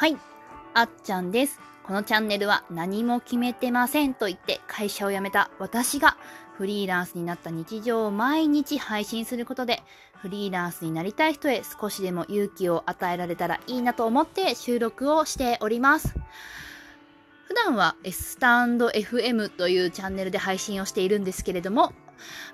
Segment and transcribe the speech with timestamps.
[0.00, 0.16] はい、
[0.72, 1.60] あっちゃんです。
[1.82, 6.16] このチャンネルは何も決めてませんと言って会社を辞めた私が
[6.56, 9.82] フリーランスになった日常を毎日配信することで
[10.22, 16.14] フリーランスになりたい人へ少しでも勇気を与えられたらいいなと思って収録をしております。
[17.44, 21.92] 普段はスタンド FM というチャンネルで配信をしているんですけれども、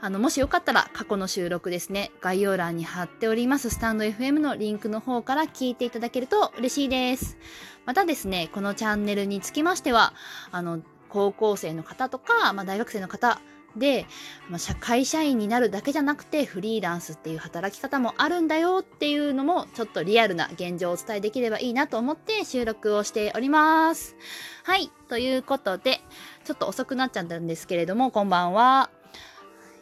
[0.00, 7.36] あの、もしよかったら過去の収録ですね、概要欄に貼っておりますスタンド FM のリンクの方から聞いていただけると嬉しいです。
[7.84, 10.12] またですね、このチャンネルにつきましては、
[10.50, 13.40] あの、高校生の方とか、まあ、大学生の方
[13.76, 14.06] で、
[14.48, 24.16] まあ、社会社員になるだけじゃなくてフリーランスっていう働き方もあるんだよっていうのもちょっとリアルな現状をお伝えできればいいなと思って収録をしております。
[24.64, 24.90] はい。
[25.08, 26.00] ということで、
[26.44, 28.90] ちょっと遅くなっちゃったんですけれども、こんばんは。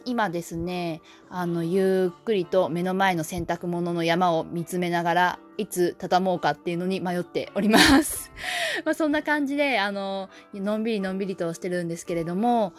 [0.05, 1.01] 今ですね、
[1.31, 8.31] あの、ゆっくりと目の前の洗濯物の山を見つめながら、いつ畳もうかっていうのに迷っております。
[8.85, 12.73] まあそんな感じで、あの、のんびりのんびりとしてるんですけれども、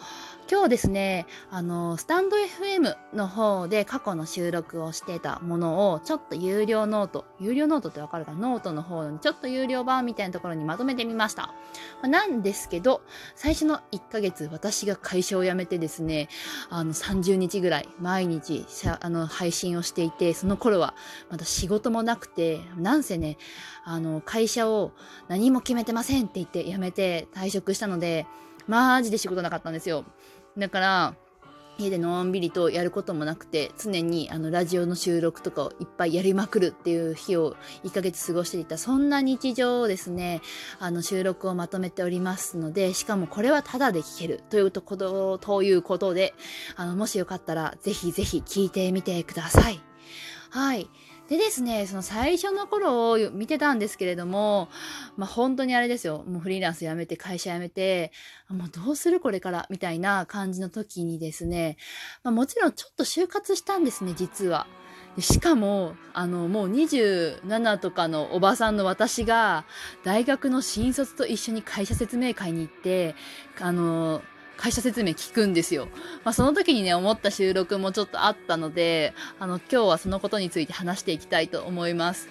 [0.50, 11.54] 今日ですね、あの、 stand.fm の方で過去の収録をしてたものを、ちょっと有料 note、有料ノートってわかるかノートの方にちょっと有料版みたいなところにまとめてみました。
[12.00, 13.02] まあなんですけど、
[13.34, 16.28] 最初の1ヶ月、私が会社を辞めてですね、
[16.70, 18.66] あの、30日ぐらい、毎日、
[19.00, 20.94] あの、配信をしていて、その頃は、
[21.30, 23.38] まだ仕事もなくて、なんせね、
[23.84, 24.92] あの、会社を
[25.28, 28.26] 何も決めてませんって言って辞めて退職したので、
[28.66, 30.04] マジで仕事なかったんですよ。
[30.56, 31.14] だから、
[31.78, 40.40] 家でのんびりとやることもなくて、常にあのラジオの収録とかをいっぱいやりまくるっていう日を1ヶ月過ごしていた、そんな日常をですね、
[40.78, 46.34] あの収録をまとめておりますので、しかもこれはタダで聞けるというところ、ということで、
[46.76, 49.80] あの、もしよかったらぜひぜひ聞いてみてください。
[50.50, 50.88] はい。
[51.28, 54.68] でですね、その最初の頃を見てたんですけれども、
[55.16, 58.12] まあ本当にあれですよ、もうフリーランス辞めて会社辞めて、
[58.48, 59.66] もうどうするこれから？
[59.68, 61.78] みたいな感じの時にですね、
[62.22, 64.68] まあもちろんちょっと就活したんですね、実は。
[65.18, 69.64] しかも、あの、もう27とかのおばさんの私が、
[70.04, 73.14] 大学の新卒と一緒に会社説明会に行って、
[73.58, 74.20] あの、
[74.56, 75.88] 会社説明聞くんですよ。
[76.24, 82.28] まあ、その時にね、思った収録もちょっとあったので、あの、今日はそのことについて話していきたいと思います。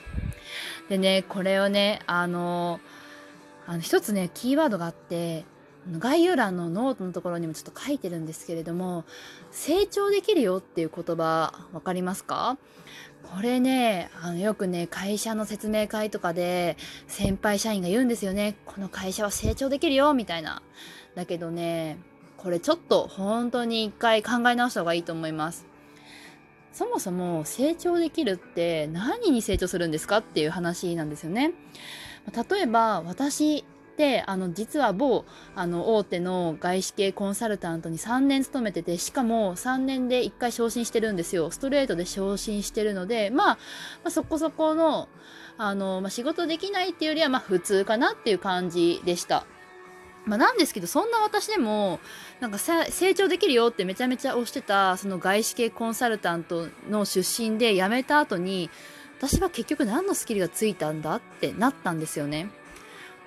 [0.90, 2.80] でね、これをね、あの、
[3.68, 5.46] あの、一つね、キーワードがあって、
[6.00, 9.06] 概要欄のノートのところにもちょっと書いてるんですけれども、
[9.52, 12.58] 成長できるよっていう言葉、わかりますか？
[13.35, 16.78] これね、あの、よくね、会社の説明会とかで、
[17.08, 18.56] 先輩社員が言うんですよね。
[18.66, 20.62] この会社は成長できるよ、みたいな。
[21.16, 21.97] だけどね、
[22.38, 25.66] これちょっと本当に一回考え直した方がいいと思います。
[26.72, 31.53] そもそも成長できるって何に成長するんですかっていう話なんですよね。
[32.50, 33.66] 例えば私
[33.96, 35.23] ってあの実は某
[35.56, 41.50] あの大手の外資系コンサルタントに3年勤めててしかも3年で1回昇進してるんですよ。
[41.50, 43.57] ストレートで昇進してるので、まあ、ま
[44.06, 45.07] あ、そこそこの
[45.57, 49.46] あの、まあ、仕事できないっていうよりはまあ普通かなっていう感じでした。
[50.25, 52.00] まあ、なんですけど、そんな私でも、
[52.40, 58.69] なんか成長できるよってめちゃめちゃ推してた、その外資系コンサルタントの出身で辞めた後に、
[59.18, 62.50] 私は結局何のスキルがついたんだってなったんですよね。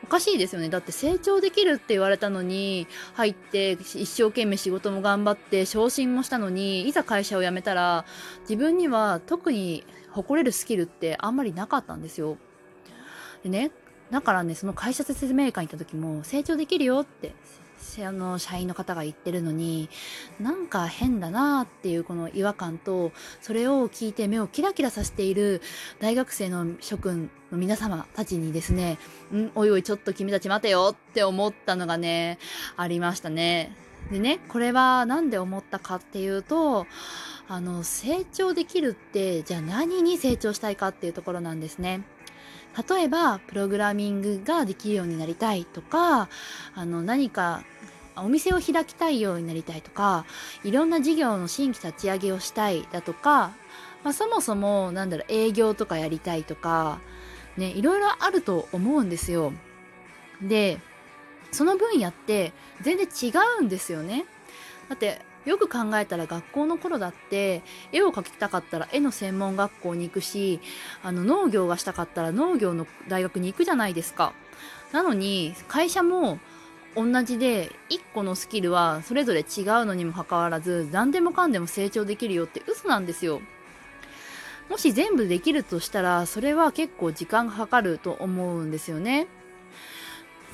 [0.04, 0.68] おかしいですよね。
[0.68, 8.04] だって成長できるって言われたのに、入って一生懸命仕事も頑張って昇進もしたのに、いざ会社を辞めたら、
[8.42, 12.38] 自分には特に誇れるスキルってあんまりなかったんですよ。
[13.42, 13.70] でね、
[14.10, 17.34] だからね、その会社説明会に行った時も、成長できるよって、
[18.04, 19.88] あの、社員の方が言ってるのに、
[20.40, 25.60] なんか変だなっていうこの違和感と、それを聞いて目をキラキラさせている
[25.98, 28.98] 大学生の諸君の皆様たちにですね、
[29.32, 32.38] ん、おいおいちょっと君たち待てよって思ったのがね、
[32.76, 33.74] ありましたね。
[34.10, 36.86] でね、これはなんで思ったかっていうと、
[37.48, 42.02] あの、成長できるって、じゃあ何に成長したいかっていうところなんですね。
[42.88, 46.28] 例えば、プログラミングができるようになりたいとか、
[46.74, 47.62] あの、何か、
[48.16, 50.24] お店を開きたいようになりたいとか、
[50.64, 53.52] いろんな事業の新規立ち上げをしたいだとか、
[54.04, 57.00] まあ、そもそも、なんだろう、営業とかやりたいとか、
[57.56, 59.52] ね、いろいろあると思うんですよ。
[60.42, 60.80] で、
[61.50, 64.26] その分野って全然違うんですよね。
[64.88, 67.62] だって、よく考えたら学校の頃だって
[67.92, 70.60] 絵を描きたかったら絵の専門学校に行くし
[71.02, 74.32] あの農業がしたかったら農業の大学に行くじゃないですか
[74.92, 76.38] なのに会社も
[76.94, 79.44] 同じで1個のスキルはそれぞれ違う
[79.84, 83.40] のにもかかわらず何でもかんでも成長できるよって嘘なんですよ
[84.68, 89.26] もし全部できるとしたら、それは結構時間がかかると思うんですよね。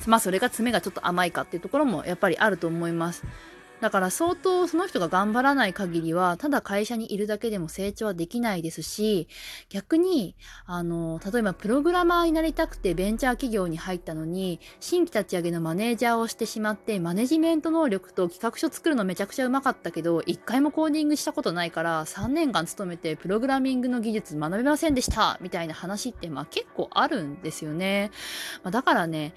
[0.07, 3.23] まあそれが爪がちょっと甘いかっていうところもやっぱりあると思います。
[3.85, 9.27] だから相当その人が頑張らない限りは、ただ会社にいるだけでも成長はできないですし、
[9.69, 10.35] 逆に、
[10.65, 28.09] あの、例えばプログラマーになりたくてベンチャー企業に入ったのに、新規立ち上げのマネージャーをしてしまって、マネジメント能力と企画書作るのめちゃくちゃうまかったけど、一回もコーディングしたことないから、3年間勤めてプログラミングの技術学べませんでしたみたいな話って、まあ結構あるんですよね。
[28.63, 29.35] まあ、だからね、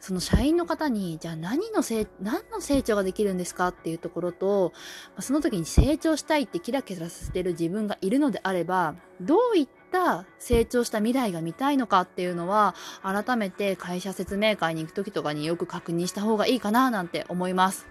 [0.00, 4.72] その社員の方に、じゃあ何のせい、何の成長ができるんですかていうところと、
[5.20, 17.86] その時に成長したいってキラキラさせてる自分がいるのであれば、どういった成長した未来が見たいのかっていうのは、改めて会社説明会に行く時とかによく確認した方がいいかななんて思います。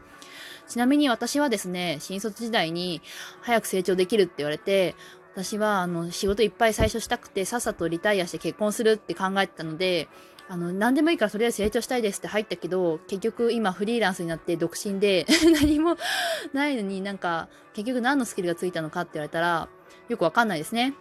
[0.68, 3.02] ちなみに私はですね、新卒時代に
[3.42, 4.96] 早く成長できるって言われて、
[5.34, 10.08] 私はあの仕事いっぱい最初したくてさっさとリタイアして結婚するって考えてたので、
[10.50, 15.26] あの、何でもいいからとりあえず成長したいですって入ったけど、結局今フリーランスになって独身で
[15.62, 15.98] 何も
[16.54, 19.70] ないのになんか、結局何のスキルがついたのかって言われたら、
[20.10, 20.94] よくわかんないですね。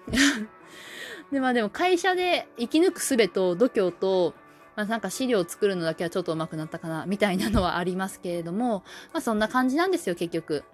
[1.32, 4.34] で、まあでも会社で生き抜く術と度胸と、
[4.76, 10.64] まあなんか資料を作るのだけはちょっと上手くなったかな、みたいなのはありますけれども、まあそんな感じなんですよ、結局。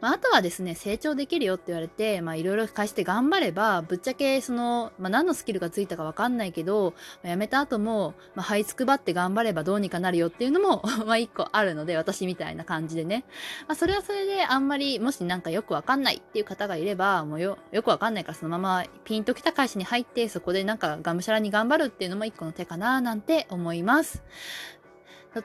[0.00, 13.24] まあ、あとはですね、成長できるよって言われて、まあ、いろいろ返して頑張れば、ぶっちゃけ、その、まあ、何のスキルがついたかわかんないけど、まあ、辞めた後も、まあ、這いつくばって頑張ればどうにかなるよっていうのも まあ、一個あるので、私みたいな感じでね。
[13.68, 24.22] まあ、それはそれで、あんまり、もしなんかよくわかんないっていう方がいれば、もうよ、よくわかんないからそのままピンときた会社に入って、そこでなんかがむしゃらに頑張るっていうのも一個の手かな、なんて思います。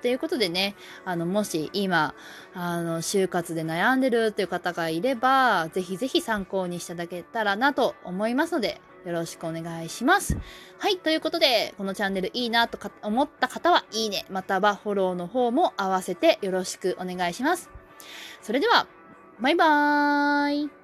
[0.02, 2.16] ということでね、あの、もし今、
[2.54, 10.38] あの、就活で悩んでるっていう方がいれば、ぜひぜひ参考にしていただけたらなと思いますので、よろしくお願いします。
[10.80, 17.70] はい、ということで、このチャンネルいいなと思った方は、いいね、またはフォローの方も合わせてよろしくお願いします。
[18.42, 18.88] それでは、
[19.40, 20.75] バイバーイ